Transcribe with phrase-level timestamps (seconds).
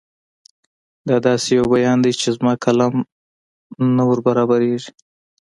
[1.07, 2.93] دا داسې یو بیان دی چې زما قلم
[3.95, 4.91] نه وربرابرېږي.